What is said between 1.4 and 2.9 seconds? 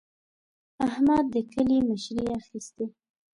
کلي مشري اخېستې.